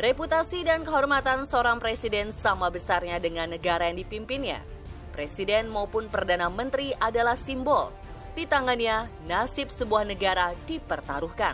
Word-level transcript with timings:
Reputasi 0.00 0.64
dan 0.64 0.80
kehormatan 0.80 1.44
seorang 1.44 1.76
presiden 1.76 2.32
sama 2.32 2.72
besarnya 2.72 3.20
dengan 3.20 3.52
negara 3.52 3.84
yang 3.84 4.00
dipimpinnya. 4.00 4.64
Presiden 5.12 5.68
maupun 5.68 6.08
Perdana 6.08 6.48
Menteri 6.48 6.96
adalah 6.96 7.36
simbol. 7.36 7.92
Di 8.32 8.48
tangannya, 8.48 9.12
nasib 9.28 9.68
sebuah 9.68 10.08
negara 10.08 10.56
dipertaruhkan. 10.64 11.52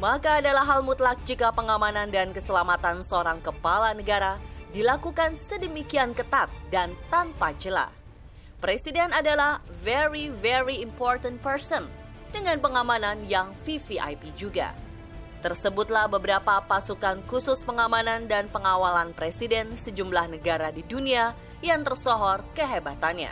Maka 0.00 0.40
adalah 0.40 0.64
hal 0.64 0.80
mutlak 0.80 1.20
jika 1.28 1.52
pengamanan 1.52 2.08
dan 2.08 2.32
keselamatan 2.32 3.04
seorang 3.04 3.36
kepala 3.44 3.92
negara 3.92 4.40
dilakukan 4.72 5.36
sedemikian 5.36 6.16
ketat 6.16 6.48
dan 6.72 6.96
tanpa 7.12 7.52
celah. 7.60 7.92
Presiden 8.64 9.12
adalah 9.12 9.60
very 9.84 10.32
very 10.32 10.80
important 10.80 11.36
person 11.44 11.84
dengan 12.32 12.64
pengamanan 12.64 13.28
yang 13.28 13.52
VVIP 13.68 14.32
juga. 14.40 14.87
Tersebutlah 15.38 16.10
beberapa 16.10 16.58
pasukan 16.66 17.22
khusus 17.30 17.62
pengamanan 17.62 18.26
dan 18.26 18.50
pengawalan 18.50 19.14
presiden 19.14 19.78
sejumlah 19.78 20.34
negara 20.34 20.74
di 20.74 20.82
dunia 20.82 21.30
yang 21.62 21.86
tersohor 21.86 22.42
kehebatannya. 22.58 23.30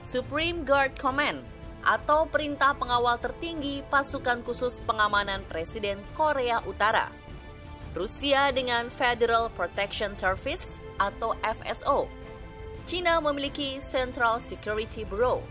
Supreme 0.00 0.64
Guard 0.64 0.96
Command 0.96 1.44
atau 1.84 2.24
perintah 2.24 2.72
pengawal 2.72 3.20
tertinggi 3.20 3.84
pasukan 3.92 4.40
khusus 4.46 4.80
pengamanan 4.88 5.42
Presiden 5.50 6.00
Korea 6.16 6.64
Utara. 6.64 7.10
Rusia 7.92 8.48
dengan 8.54 8.88
Federal 8.88 9.52
Protection 9.52 10.16
Service 10.16 10.80
atau 10.96 11.36
FSO. 11.44 12.08
China 12.88 13.20
memiliki 13.20 13.78
Central 13.84 14.40
Security 14.40 15.04
Bureau 15.04 15.44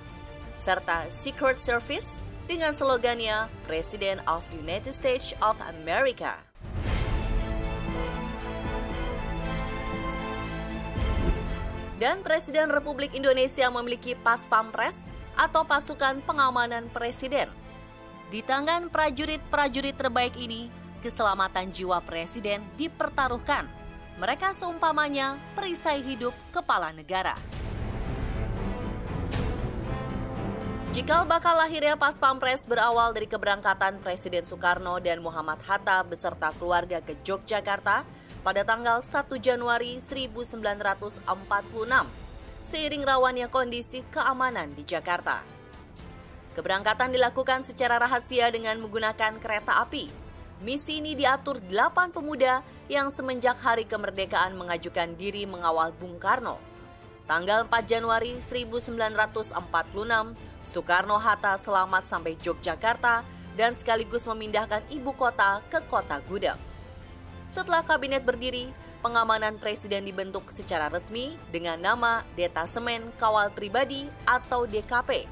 serta 0.62 1.10
Secret 1.10 1.58
Service 1.58 2.18
dengan 2.50 2.74
slogannya 2.74 3.50
President 3.66 4.22
of 4.30 4.46
the 4.54 4.58
United 4.62 4.94
States 4.94 5.34
of 5.42 5.58
America. 5.66 6.40
Dan 12.02 12.26
Presiden 12.26 12.74
Republik 12.74 13.14
Indonesia 13.14 13.70
memiliki 13.70 14.18
Pas 14.18 14.42
Pampres 14.50 15.14
atau 15.38 15.62
pasukan 15.62 16.18
pengamanan 16.26 16.90
presiden. 16.90 17.46
Di 18.34 18.42
tangan 18.42 18.90
prajurit-prajurit 18.90 19.94
terbaik 19.94 20.34
ini, 20.34 20.74
keselamatan 21.06 21.70
jiwa 21.70 22.02
presiden 22.02 22.66
dipertaruhkan. 22.74 23.70
Mereka 24.18 24.58
seumpamanya 24.58 25.38
perisai 25.54 26.02
hidup 26.02 26.34
kepala 26.50 26.90
negara. 26.90 27.38
Cikal 30.92 31.24
bakal 31.24 31.56
lahirnya 31.56 31.96
Pas 31.96 32.20
Pampres 32.20 32.68
berawal 32.68 33.16
dari 33.16 33.24
keberangkatan 33.24 34.04
Presiden 34.04 34.44
Soekarno 34.44 35.00
dan 35.00 35.24
Muhammad 35.24 35.64
Hatta 35.64 36.04
beserta 36.04 36.52
keluarga 36.60 37.00
ke 37.00 37.16
Yogyakarta 37.24 38.04
pada 38.44 38.62
tanggal 38.68 39.00
1 39.00 39.08
Januari 39.40 40.04
1946 40.04 41.24
seiring 42.68 43.04
rawannya 43.08 43.48
kondisi 43.48 44.04
keamanan 44.12 44.76
di 44.76 44.84
Jakarta. 44.84 45.40
Keberangkatan 46.60 47.16
dilakukan 47.16 47.64
secara 47.64 47.96
rahasia 47.96 48.52
dengan 48.52 48.76
menggunakan 48.84 49.40
kereta 49.40 49.80
api. 49.88 50.12
Misi 50.60 51.00
ini 51.00 51.16
diatur 51.16 51.64
8 51.72 52.12
pemuda 52.12 52.68
yang 52.92 53.08
semenjak 53.08 53.56
hari 53.64 53.88
kemerdekaan 53.88 54.60
mengajukan 54.60 55.16
diri 55.16 55.48
mengawal 55.48 55.96
Bung 55.96 56.20
Karno. 56.20 56.71
Tanggal 57.30 57.70
4 57.70 57.86
Januari 57.86 58.42
1946, 58.42 59.54
Soekarno-Hatta 60.62 61.54
selamat 61.58 62.04
sampai 62.06 62.34
Yogyakarta 62.38 63.24
dan 63.56 63.72
sekaligus 63.78 64.26
memindahkan 64.26 64.82
ibu 64.90 65.14
kota 65.14 65.62
ke 65.70 65.80
kota 65.88 66.18
Gudang. 66.26 66.58
Setelah 67.52 67.84
kabinet 67.84 68.24
berdiri, 68.24 68.72
pengamanan 69.04 69.60
presiden 69.60 70.08
dibentuk 70.08 70.48
secara 70.54 70.88
resmi 70.88 71.36
dengan 71.52 71.76
nama 71.82 72.24
Detasemen 72.38 73.12
Kawal 73.20 73.52
Pribadi 73.52 74.08
atau 74.24 74.64
DKP. 74.70 75.28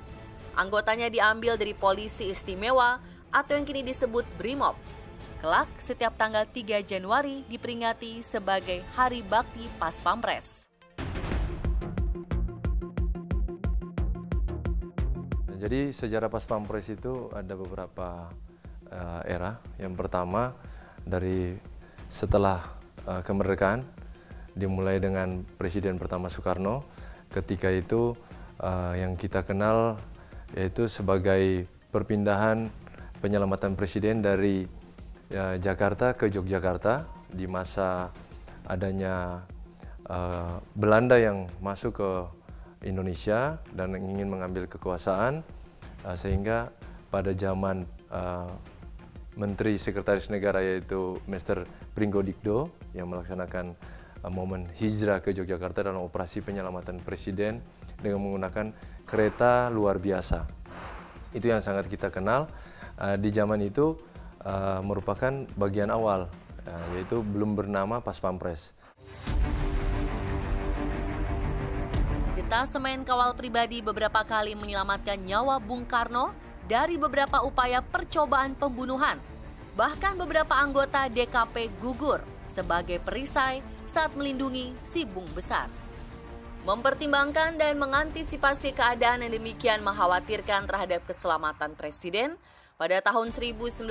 Anggotanya 0.58 1.08
diambil 1.08 1.56
dari 1.56 1.72
Polisi 1.72 2.28
Istimewa 2.28 3.00
atau 3.32 3.56
yang 3.56 3.64
kini 3.64 3.86
disebut 3.86 4.26
BRIMOB. 4.36 4.76
Kelak, 5.40 5.72
setiap 5.80 6.20
tanggal 6.20 6.44
3 6.44 6.84
Januari 6.84 7.48
diperingati 7.48 8.20
sebagai 8.20 8.84
Hari 9.00 9.24
Bakti 9.24 9.72
Pas 9.80 9.96
Pampres. 10.04 10.59
Jadi 15.60 15.92
sejarah 15.92 16.32
pas 16.32 16.48
pampres 16.48 16.88
itu 16.88 17.28
ada 17.36 17.52
beberapa 17.60 18.32
uh, 18.96 19.22
era. 19.28 19.60
Yang 19.76 19.94
pertama 20.00 20.56
dari 21.04 21.60
setelah 22.08 22.80
uh, 23.04 23.20
kemerdekaan 23.20 23.84
dimulai 24.56 25.04
dengan 25.04 25.44
Presiden 25.60 26.00
pertama 26.00 26.32
Soekarno. 26.32 26.88
Ketika 27.28 27.68
itu 27.76 28.16
uh, 28.64 28.96
yang 28.96 29.20
kita 29.20 29.44
kenal 29.44 30.00
yaitu 30.56 30.88
sebagai 30.88 31.68
perpindahan 31.94 32.72
penyelamatan 33.20 33.76
presiden 33.76 34.24
dari 34.24 34.66
ya, 35.30 35.60
Jakarta 35.60 36.16
ke 36.18 36.32
Yogyakarta 36.32 37.06
di 37.30 37.46
masa 37.46 38.10
adanya 38.66 39.46
uh, 40.10 40.58
Belanda 40.74 41.22
yang 41.22 41.46
masuk 41.62 42.02
ke 42.02 42.39
Indonesia 42.84 43.60
dan 43.76 43.96
ingin 43.96 44.32
mengambil 44.32 44.68
kekuasaan 44.72 45.44
uh, 46.08 46.16
sehingga 46.16 46.72
pada 47.12 47.36
zaman 47.36 47.84
uh, 48.14 48.48
Menteri 49.36 49.80
Sekretaris 49.80 50.28
Negara 50.32 50.64
yaitu 50.64 51.20
Mr. 51.28 51.68
Pringgo 51.96 52.24
Dikdo 52.24 52.72
yang 52.96 53.12
melaksanakan 53.12 53.76
uh, 54.24 54.32
momen 54.32 54.68
hijrah 54.80 55.20
ke 55.20 55.36
Yogyakarta 55.36 55.84
dalam 55.84 56.04
operasi 56.04 56.40
penyelamatan 56.40 57.04
presiden 57.04 57.60
dengan 58.00 58.24
menggunakan 58.24 58.72
kereta 59.04 59.68
luar 59.68 60.00
biasa. 60.00 60.48
Itu 61.36 61.52
yang 61.52 61.60
sangat 61.60 61.92
kita 61.92 62.10
kenal. 62.10 62.48
Uh, 63.00 63.16
di 63.16 63.32
zaman 63.32 63.64
itu 63.64 63.96
uh, 64.44 64.80
merupakan 64.84 65.48
bagian 65.56 65.92
awal, 65.92 66.32
uh, 66.64 66.86
yaitu 66.96 67.24
belum 67.24 67.56
bernama 67.56 68.00
Pas 68.00 68.18
Pampres. 68.20 68.76
Detasemen 72.50 73.06
Kawal 73.06 73.38
Pribadi 73.38 73.78
beberapa 73.78 74.26
kali 74.26 74.58
menyelamatkan 74.58 75.22
nyawa 75.22 75.62
Bung 75.62 75.86
Karno 75.86 76.34
dari 76.66 76.98
beberapa 76.98 77.46
upaya 77.46 77.78
percobaan 77.78 78.58
pembunuhan. 78.58 79.22
Bahkan 79.78 80.18
beberapa 80.18 80.58
anggota 80.58 81.06
DKP 81.14 81.70
gugur 81.78 82.26
sebagai 82.50 82.98
perisai 83.06 83.62
saat 83.86 84.18
melindungi 84.18 84.74
si 84.82 85.06
Bung 85.06 85.30
Besar. 85.38 85.70
Mempertimbangkan 86.66 87.62
dan 87.62 87.78
mengantisipasi 87.78 88.74
keadaan 88.74 89.30
yang 89.30 89.38
demikian 89.38 89.86
mengkhawatirkan 89.86 90.66
terhadap 90.66 91.06
keselamatan 91.06 91.78
Presiden, 91.78 92.34
pada 92.82 92.98
tahun 92.98 93.30
1962 93.30 93.86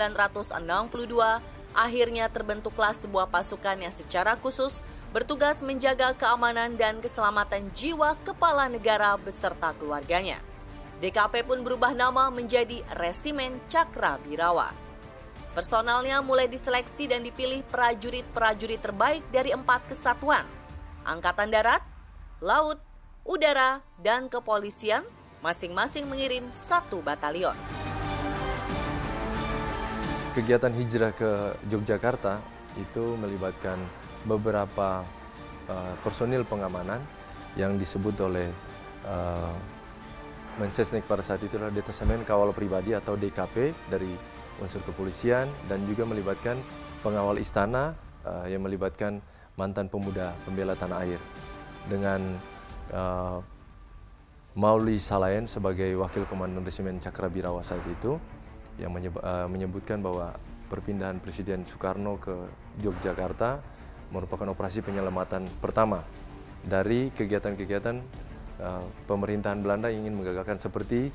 akhirnya 1.78 2.26
terbentuklah 2.26 2.90
sebuah 2.90 3.30
pasukan 3.30 3.86
yang 3.86 3.94
secara 3.94 4.34
khusus 4.34 4.82
bertugas 5.08 5.64
menjaga 5.64 6.12
keamanan 6.12 6.76
dan 6.76 7.00
keselamatan 7.00 7.72
jiwa 7.72 8.12
kepala 8.24 8.68
negara 8.68 9.16
beserta 9.16 9.72
keluarganya. 9.76 10.36
DKP 11.00 11.46
pun 11.46 11.62
berubah 11.62 11.94
nama 11.94 12.28
menjadi 12.28 12.82
Resimen 12.98 13.56
Cakra 13.70 14.18
Birawa. 14.20 14.74
Personalnya 15.56 16.20
mulai 16.20 16.46
diseleksi 16.46 17.08
dan 17.08 17.24
dipilih 17.24 17.64
prajurit-prajurit 17.72 18.78
terbaik 18.78 19.24
dari 19.32 19.50
empat 19.54 19.88
kesatuan, 19.88 20.44
Angkatan 21.02 21.50
Darat, 21.50 21.82
Laut, 22.38 22.78
Udara, 23.24 23.82
dan 23.98 24.28
Kepolisian, 24.28 25.02
masing-masing 25.40 26.06
mengirim 26.06 26.46
satu 26.52 27.00
batalion. 27.02 27.56
Kegiatan 30.36 30.70
hijrah 30.70 31.10
ke 31.16 31.30
Yogyakarta 31.66 32.38
itu 32.78 33.18
melibatkan 33.18 33.78
beberapa 34.26 35.04
uh, 35.68 35.94
personil 36.02 36.42
pengamanan 36.42 36.98
yang 37.54 37.76
disebut 37.78 38.16
oleh 38.22 38.48
uh, 39.06 39.54
Mensesnek 40.58 41.06
pada 41.06 41.22
saat 41.22 41.38
itu 41.38 41.54
adalah 41.54 41.70
Detasemen 41.70 42.26
Kawal 42.26 42.50
Pribadi 42.50 42.90
atau 42.90 43.14
DKP 43.14 43.70
dari 43.86 44.10
unsur 44.58 44.82
kepolisian 44.82 45.46
dan 45.70 45.86
juga 45.86 46.02
melibatkan 46.02 46.58
pengawal 46.98 47.38
istana 47.38 47.94
uh, 48.26 48.42
yang 48.50 48.66
melibatkan 48.66 49.22
mantan 49.54 49.86
pemuda 49.86 50.34
pembela 50.42 50.74
tanah 50.74 50.98
air. 51.06 51.20
Dengan 51.86 52.20
uh, 52.90 53.38
Mauli 54.58 54.98
Salayan 54.98 55.46
sebagai 55.46 55.94
wakil 55.94 56.26
komandan 56.26 56.66
resimen 56.66 56.98
Cakrabirawa 56.98 57.62
saat 57.62 57.86
itu 57.86 58.18
yang 58.82 58.90
menyebutkan 59.46 60.02
bahwa 60.02 60.34
perpindahan 60.66 61.22
Presiden 61.22 61.62
Soekarno 61.62 62.18
ke 62.18 62.34
Yogyakarta 62.82 63.77
merupakan 64.08 64.48
operasi 64.48 64.80
penyelamatan 64.80 65.44
pertama 65.60 66.04
dari 66.64 67.12
kegiatan-kegiatan 67.14 67.96
uh, 68.60 68.84
pemerintahan 69.06 69.60
Belanda 69.60 69.88
ingin 69.92 70.16
menggagalkan 70.16 70.58
seperti 70.58 71.12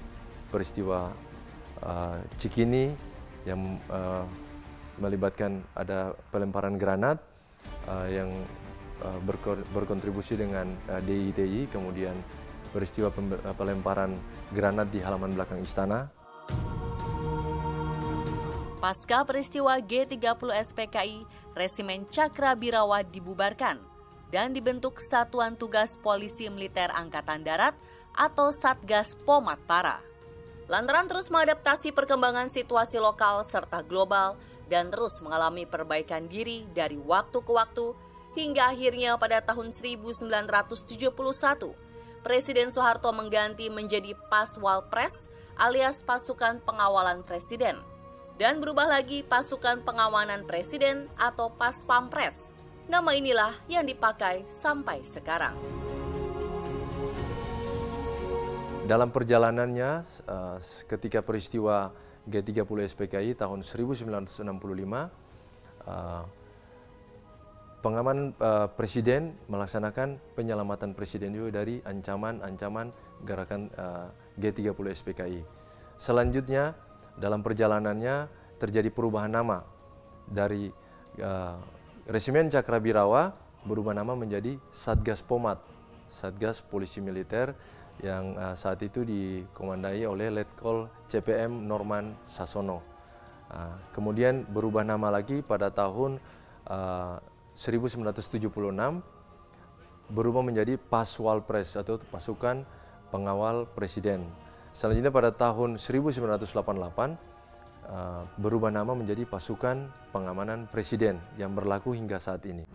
peristiwa 0.53 1.09
uh, 1.81 2.17
Cikini 2.37 2.93
yang 3.43 3.59
uh, 3.89 4.23
melibatkan 5.01 5.65
ada 5.73 6.13
pelemparan 6.29 6.77
granat 6.77 7.17
uh, 7.89 8.07
yang 8.07 8.29
uh, 9.01 9.19
berkontribusi 9.73 10.37
dengan 10.37 10.69
uh, 10.87 11.01
DITI, 11.01 11.67
kemudian 11.73 12.13
peristiwa 12.73 13.13
pelemparan 13.53 14.17
granat 14.49 14.89
di 14.89 14.97
halaman 15.01 15.37
belakang 15.37 15.61
istana. 15.61 16.09
Pasca 18.81 19.23
peristiwa 19.23 19.79
G30 19.79 20.49
SPKI, 20.59 21.23
Resimen 21.53 22.09
Cakra 22.09 22.57
Birawa 22.57 23.05
dibubarkan 23.05 23.77
dan 24.33 24.57
dibentuk 24.57 24.97
Satuan 24.97 25.53
Tugas 25.53 26.01
Polisi 26.01 26.50
Militer 26.50 26.89
Angkatan 26.89 27.45
Darat 27.45 27.77
atau 28.17 28.50
Satgas 28.50 29.13
Pomat 29.21 29.61
Para. 29.69 30.01
Lantaran 30.65 31.05
terus 31.05 31.29
mengadaptasi 31.29 31.94
perkembangan 31.94 32.50
situasi 32.50 32.97
lokal 32.97 33.45
serta 33.45 33.85
global 33.85 34.33
dan 34.65 34.89
terus 34.89 35.21
mengalami 35.21 35.69
perbaikan 35.69 36.25
diri 36.25 36.65
dari 36.73 36.97
waktu 36.97 37.45
ke 37.45 37.51
waktu, 37.53 37.94
hingga 38.33 38.73
akhirnya 38.73 39.13
pada 39.21 39.38
tahun 39.45 39.69
1971, 39.69 41.13
Presiden 42.25 42.73
Soeharto 42.73 43.13
mengganti 43.13 43.69
menjadi 43.69 44.17
Paswal 44.33 44.89
Pres 44.89 45.29
alias 45.53 46.01
Pasukan 46.01 46.65
Pengawalan 46.65 47.21
Presiden– 47.21 47.77
dan 48.33 48.57
berubah 48.57 48.89
lagi 48.89 49.21
pasukan 49.21 49.85
pengawanan 49.85 50.41
presiden 50.50 51.06
atau 51.13 51.53
Pas 51.53 51.85
Pampres. 51.85 52.50
Nama 52.89 53.13
inilah 53.13 53.53
yang 53.69 53.85
dipakai 53.85 54.50
sampai 54.50 55.06
sekarang. 55.06 55.56
Dalam 58.83 59.15
perjalanannya 59.15 60.03
uh, 60.27 60.57
ketika 60.91 61.24
peristiwa 61.24 61.95
G30 62.27 62.68
SPKI 62.91 63.31
tahun 63.39 63.63
1965 63.63 64.44
uh, 64.44 66.24
pengaman 67.79 68.36
uh, 68.44 68.68
presiden 68.75 69.39
melaksanakan 69.47 70.19
penyelamatan 70.36 70.91
presiden 70.91 71.31
juga 71.31 71.63
dari 71.63 71.79
ancaman-ancaman 71.79 72.91
gerakan 73.24 73.71
uh, 73.79 74.12
G30 74.36 74.75
SPKI. 75.00 75.41
Selanjutnya 75.95 76.75
dalam 77.18 77.45
perjalanannya 77.45 78.27
terjadi 78.57 78.89
perubahan 78.89 79.31
nama 79.31 79.65
dari 80.27 80.71
uh, 81.19 81.57
Resimen 82.07 82.51
Cakrabirawa 82.51 83.31
berubah 83.63 83.95
nama 83.95 84.12
menjadi 84.15 84.60
Satgas 84.75 85.24
Pomat, 85.24 85.60
Satgas 86.12 86.60
Polisi 86.60 87.00
Militer 87.00 87.56
yang 88.04 88.36
uh, 88.36 88.56
saat 88.57 88.81
itu 88.83 89.06
dikomandai 89.06 90.04
oleh 90.04 90.33
Letkol 90.33 90.89
CPM 91.07 91.63
Norman 91.63 92.18
Sasono. 92.27 92.83
Uh, 93.48 93.77
kemudian 93.94 94.44
berubah 94.50 94.81
nama 94.81 95.13
lagi 95.13 95.45
pada 95.45 95.69
tahun 95.69 96.18
uh, 96.68 97.21
1976 97.54 98.50
berubah 100.10 100.42
menjadi 100.42 100.75
Paswal 100.75 101.45
Pres 101.45 101.77
atau 101.77 102.01
pasukan 102.10 102.65
pengawal 103.13 103.69
presiden. 103.71 104.25
Selanjutnya 104.73 105.13
pada 105.13 105.29
tahun 105.29 105.77
1988 105.77 106.49
uh, 106.49 108.25
berubah 108.41 108.73
nama 108.73 108.97
menjadi 108.97 109.21
Pasukan 109.29 109.85
Pengamanan 110.09 110.65
Presiden 110.65 111.21
yang 111.37 111.53
berlaku 111.53 111.93
hingga 111.93 112.17
saat 112.17 112.41
ini. 112.49 112.65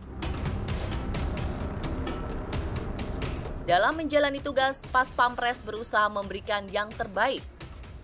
Dalam 3.67 3.99
menjalani 3.99 4.39
tugas, 4.39 4.79
Pas 4.95 5.11
Pampres 5.11 5.59
berusaha 5.59 6.07
memberikan 6.07 6.71
yang 6.71 6.87
terbaik. 6.87 7.43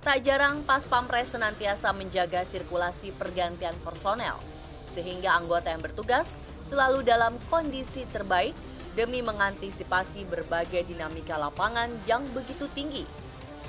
Tak 0.03 0.21
jarang 0.27 0.67
Pas 0.67 0.83
Pampres 0.83 1.31
senantiasa 1.31 1.95
menjaga 1.95 2.43
sirkulasi 2.43 3.15
pergantian 3.15 3.73
personel, 3.79 4.43
sehingga 4.91 5.39
anggota 5.39 5.71
yang 5.71 5.79
bertugas 5.79 6.35
selalu 6.59 6.99
dalam 7.01 7.39
kondisi 7.47 8.03
terbaik 8.11 8.53
demi 8.93 9.23
mengantisipasi 9.23 10.27
berbagai 10.27 10.83
dinamika 10.83 11.39
lapangan 11.39 11.89
yang 12.05 12.21
begitu 12.35 12.67
tinggi 12.75 13.24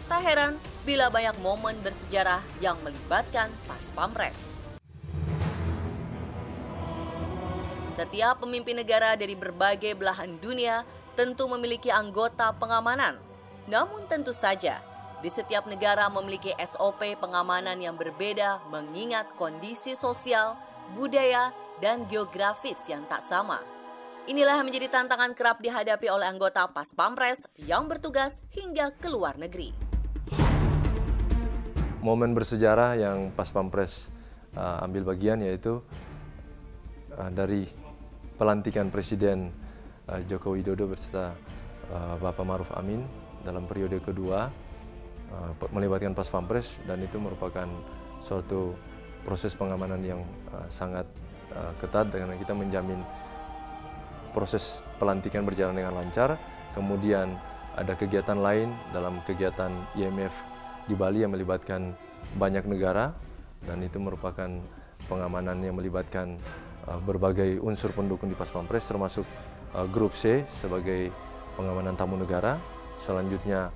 Tak 0.06 0.22
heran 0.22 0.54
bila 0.86 1.10
banyak 1.10 1.34
momen 1.42 1.82
bersejarah 1.82 2.38
yang 2.62 2.78
melibatkan 2.86 3.50
Pas 3.66 3.90
Pampres. 3.90 4.38
Setiap 7.90 8.38
pemimpin 8.38 8.78
negara 8.78 9.18
dari 9.18 9.34
berbagai 9.34 9.98
belahan 9.98 10.38
dunia 10.38 10.86
tentu 11.18 11.50
memiliki 11.50 11.90
anggota 11.90 12.54
pengamanan. 12.54 13.18
Namun 13.66 14.06
tentu 14.06 14.30
saja, 14.30 14.78
di 15.18 15.26
setiap 15.26 15.66
negara 15.66 16.06
memiliki 16.06 16.54
SOP 16.54 17.02
pengamanan 17.18 17.82
yang 17.82 17.98
berbeda 17.98 18.62
mengingat 18.70 19.26
kondisi 19.34 19.98
sosial, 19.98 20.54
budaya, 20.94 21.50
dan 21.82 22.06
geografis 22.06 22.78
yang 22.86 23.02
tak 23.10 23.26
sama. 23.26 23.58
Inilah 24.30 24.62
menjadi 24.62 24.86
tantangan 24.86 25.34
kerap 25.34 25.58
dihadapi 25.58 26.06
oleh 26.06 26.30
anggota 26.30 26.70
Pas 26.70 26.94
Pampres 26.94 27.50
yang 27.58 27.90
bertugas 27.90 28.38
hingga 28.54 28.94
ke 28.94 29.10
luar 29.10 29.34
negeri 29.34 29.85
momen 32.06 32.38
bersejarah 32.38 32.94
yang 32.94 33.34
pas 33.34 33.50
Pampres 33.50 34.14
uh, 34.54 34.86
ambil 34.86 35.10
bagian 35.10 35.42
yaitu 35.42 35.82
uh, 37.18 37.30
dari 37.34 37.66
pelantikan 38.38 38.94
Presiden 38.94 39.50
uh, 40.06 40.22
Joko 40.30 40.54
Widodo 40.54 40.86
beserta 40.86 41.34
uh, 41.90 42.14
Bapak 42.22 42.46
Maruf 42.46 42.70
Amin 42.78 43.02
dalam 43.42 43.66
periode 43.66 43.98
kedua 43.98 44.46
uh, 45.34 45.50
melibatkan 45.74 46.14
pas 46.14 46.30
Pampres 46.30 46.78
dan 46.86 47.02
itu 47.02 47.18
merupakan 47.18 47.66
suatu 48.22 48.78
proses 49.26 49.58
pengamanan 49.58 49.98
yang 50.06 50.22
uh, 50.54 50.62
sangat 50.70 51.10
uh, 51.58 51.74
ketat 51.82 52.06
dengan 52.14 52.38
kita 52.38 52.54
menjamin 52.54 53.02
proses 54.30 54.78
pelantikan 55.02 55.42
berjalan 55.42 55.74
dengan 55.74 55.98
lancar. 55.98 56.38
Kemudian 56.70 57.34
ada 57.74 57.98
kegiatan 57.98 58.38
lain 58.38 58.70
dalam 58.94 59.24
kegiatan 59.26 59.72
IMF 59.98 60.55
di 60.86 60.94
Bali 60.94 61.22
yang 61.26 61.34
melibatkan 61.34 61.92
banyak 62.38 62.66
negara 62.66 63.10
dan 63.66 63.82
itu 63.82 63.98
merupakan 63.98 64.46
pengamanan 65.10 65.58
yang 65.58 65.74
melibatkan 65.74 66.38
uh, 66.86 66.98
berbagai 67.02 67.58
unsur 67.62 67.90
pendukung 67.90 68.30
di 68.30 68.38
Pas 68.38 68.48
Pampres 68.50 68.86
termasuk 68.86 69.26
uh, 69.74 69.86
grup 69.90 70.14
C 70.14 70.46
sebagai 70.54 71.10
pengamanan 71.58 71.98
tamu 71.98 72.14
negara. 72.14 72.58
Selanjutnya 73.02 73.74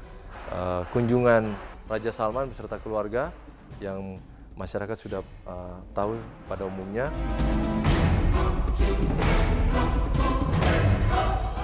uh, 0.55 0.87
kunjungan 0.95 1.51
Raja 1.91 2.15
Salman 2.15 2.47
beserta 2.47 2.79
keluarga 2.79 3.35
yang 3.83 4.23
masyarakat 4.55 4.97
sudah 4.97 5.21
uh, 5.47 5.83
tahu 5.91 6.15
pada 6.47 6.67
umumnya. 6.67 7.11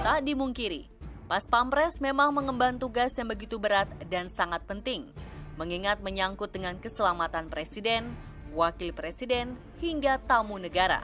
Tak 0.03 0.23
dimungkiri, 0.23 0.87
Pas 1.27 1.43
Pampres 1.47 1.99
memang 1.99 2.31
mengemban 2.31 2.79
tugas 2.79 3.11
yang 3.15 3.27
begitu 3.27 3.59
berat 3.59 3.87
dan 4.07 4.31
sangat 4.31 4.63
penting 4.63 5.07
mengingat 5.57 5.99
menyangkut 6.05 6.53
dengan 6.53 6.77
keselamatan 6.77 7.49
presiden, 7.49 8.13
wakil 8.53 8.93
presiden, 8.93 9.57
hingga 9.81 10.21
tamu 10.23 10.55
negara. 10.61 11.03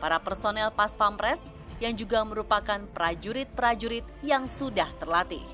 Para 0.00 0.20
personel 0.20 0.72
Pas 0.72 0.96
Pampres 0.96 1.52
yang 1.80 1.92
juga 1.92 2.24
merupakan 2.24 2.80
prajurit-prajurit 2.96 4.04
yang 4.24 4.48
sudah 4.48 4.88
terlatih. 4.96 5.44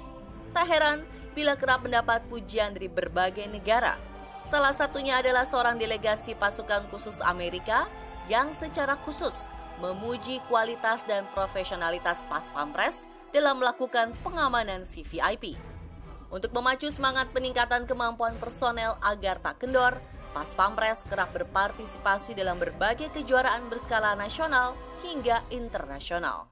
Tak 0.55 0.67
heran 0.67 0.99
bila 1.35 1.59
kerap 1.59 1.83
mendapat 1.83 2.23
pujian 2.31 2.75
dari 2.75 2.87
berbagai 2.87 3.47
negara. 3.51 3.99
Salah 4.47 4.75
satunya 4.75 5.19
adalah 5.23 5.47
seorang 5.47 5.79
delegasi 5.79 6.35
pasukan 6.35 6.91
khusus 6.91 7.23
Amerika 7.23 7.87
yang 8.27 8.55
secara 8.55 8.99
khusus 9.03 9.35
memuji 9.83 10.39
kualitas 10.47 11.03
dan 11.07 11.27
profesionalitas 11.35 12.23
Pas 12.31 12.47
Pampres 12.55 13.11
dalam 13.35 13.59
melakukan 13.59 14.15
pengamanan 14.23 14.87
VVIP. 14.87 15.72
Untuk 16.33 16.49
memacu 16.57 16.89
semangat 16.89 17.29
peningkatan 17.37 17.85
kemampuan 17.85 18.33
personel 18.41 18.97
agar 19.05 19.37
tak 19.37 19.61
kendor, 19.61 20.01
Pas 20.33 20.49
Pampres 20.57 21.05
kerap 21.05 21.29
berpartisipasi 21.37 22.33
dalam 22.33 22.57
berbagai 22.57 23.13
kejuaraan 23.13 23.69
berskala 23.69 24.17
nasional 24.17 24.73
hingga 25.05 25.45
internasional. 25.53 26.49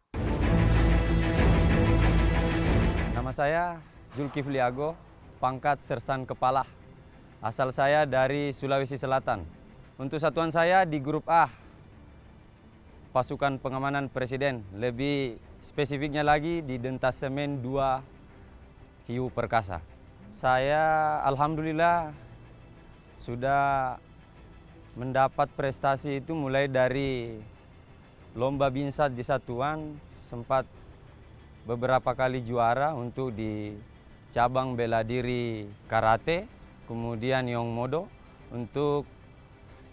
Nama 3.16 3.32
saya 3.32 3.80
Zulkifli 4.20 4.60
Ago, 4.60 4.92
pangkat 5.40 5.80
Sersan 5.80 6.28
Kepala. 6.28 6.68
Asal 7.40 7.72
saya 7.72 8.04
dari 8.04 8.52
Sulawesi 8.52 9.00
Selatan. 9.00 9.48
Untuk 9.96 10.20
satuan 10.20 10.52
saya 10.52 10.84
di 10.84 11.00
grup 11.00 11.24
A, 11.24 11.48
pasukan 13.16 13.56
pengamanan 13.56 14.12
presiden. 14.12 14.60
Lebih 14.76 15.40
spesifiknya 15.64 16.20
lagi 16.20 16.60
di 16.60 16.76
Dentasemen 16.76 17.64
2 17.64 18.19
hiu 19.10 19.26
perkasa. 19.34 19.82
Saya 20.30 21.18
alhamdulillah 21.26 22.14
sudah 23.18 23.98
mendapat 24.94 25.50
prestasi 25.58 26.22
itu 26.22 26.32
mulai 26.32 26.70
dari 26.70 27.42
lomba 28.38 28.70
binsat 28.70 29.10
di 29.10 29.26
satuan 29.26 29.98
sempat 30.30 30.62
beberapa 31.66 32.14
kali 32.14 32.46
juara 32.46 32.94
untuk 32.94 33.34
di 33.34 33.74
cabang 34.30 34.78
bela 34.78 35.02
diri 35.02 35.66
karate, 35.90 36.46
kemudian 36.86 37.50
Yong 37.50 37.74
Modo. 37.74 38.06
Untuk 38.54 39.06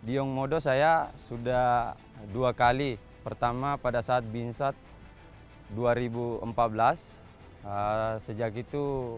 di 0.05 0.17
Yong 0.17 0.29
Modo 0.29 0.61
saya 0.61 1.09
sudah 1.25 1.97
dua 2.29 2.53
kali 2.53 3.01
pertama 3.25 3.75
pada 3.81 4.05
saat 4.05 4.21
Binsat 4.29 4.77
2014. 5.73 7.26
Uh, 7.65 8.15
sejak 8.21 8.53
itu 8.57 9.17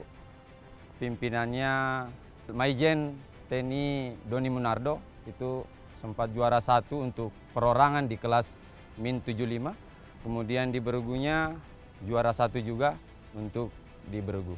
pimpinannya 1.00 2.08
Maijen 2.52 3.16
TNI 3.50 4.16
Doni 4.28 4.50
Munardo 4.52 5.02
itu 5.26 5.64
sempat 6.00 6.32
juara 6.32 6.64
satu 6.64 7.04
untuk 7.04 7.32
perorangan 7.52 8.08
di 8.08 8.16
kelas 8.16 8.56
Min 9.00 9.24
75. 9.24 9.76
Kemudian 10.24 10.72
di 10.76 10.84
Berugunya 10.84 11.56
juara 12.04 12.36
satu 12.36 12.60
juga 12.60 13.00
untuk 13.36 13.72
di 14.08 14.20
Beregu. 14.20 14.56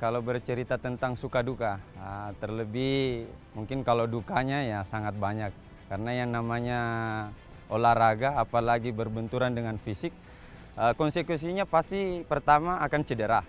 Kalau 0.00 0.18
bercerita 0.18 0.80
tentang 0.80 1.14
suka 1.14 1.44
duka, 1.46 1.78
ah, 2.00 2.34
terlebih 2.42 3.28
mungkin 3.54 3.86
kalau 3.86 4.08
dukanya 4.08 4.64
ya 4.64 4.80
sangat 4.82 5.14
banyak. 5.14 5.52
Karena 5.86 6.10
yang 6.24 6.34
namanya 6.34 6.80
olahraga, 7.70 8.34
apalagi 8.40 8.90
berbenturan 8.90 9.54
dengan 9.54 9.78
fisik, 9.78 10.10
ah, 10.10 10.31
konsekuensinya 10.76 11.68
pasti 11.68 12.24
pertama 12.24 12.80
akan 12.80 13.00
cedera. 13.04 13.40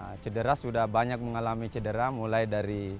Ah, 0.00 0.16
cedera 0.24 0.56
sudah 0.56 0.88
banyak 0.88 1.20
mengalami 1.20 1.68
cedera 1.68 2.08
mulai 2.08 2.48
dari 2.48 2.96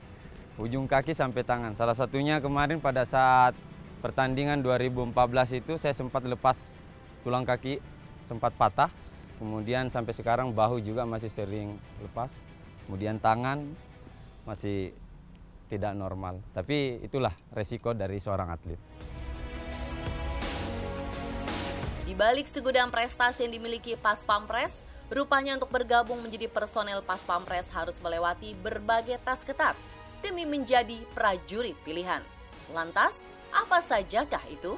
ujung 0.61 0.85
kaki 0.85 1.17
sampai 1.17 1.41
tangan. 1.41 1.73
Salah 1.73 1.97
satunya 1.97 2.45
kemarin 2.45 2.77
pada 2.77 3.09
saat 3.09 3.57
pertandingan 4.05 4.61
2014 4.61 5.65
itu 5.65 5.81
saya 5.81 5.97
sempat 5.97 6.21
lepas 6.29 6.77
tulang 7.25 7.49
kaki, 7.49 7.81
sempat 8.29 8.53
patah. 8.53 8.93
Kemudian 9.41 9.89
sampai 9.89 10.13
sekarang 10.13 10.53
bahu 10.53 10.85
juga 10.85 11.09
masih 11.09 11.33
sering 11.33 11.81
lepas. 12.05 12.37
Kemudian 12.85 13.17
tangan 13.17 13.65
masih 14.45 14.93
tidak 15.73 15.97
normal. 15.97 16.45
Tapi 16.53 17.01
itulah 17.01 17.33
resiko 17.57 17.97
dari 17.97 18.21
seorang 18.21 18.53
atlet. 18.53 19.20
Di 22.11 22.19
balik 22.19 22.51
segudang 22.51 22.91
prestasi 22.91 23.47
yang 23.47 23.55
dimiliki 23.55 23.95
Pas 23.95 24.27
Pampres, 24.27 24.83
rupanya 25.15 25.55
untuk 25.55 25.71
bergabung 25.71 26.19
menjadi 26.19 26.51
personel 26.51 27.07
Pas 27.07 27.23
Pampres 27.23 27.71
harus 27.71 28.03
melewati 28.03 28.51
berbagai 28.59 29.15
tes 29.23 29.47
ketat 29.47 29.79
demi 30.19 30.43
menjadi 30.43 30.99
prajurit 31.15 31.79
pilihan. 31.87 32.19
Lantas, 32.75 33.31
apa 33.55 33.79
sajakah 33.79 34.43
itu? 34.51 34.75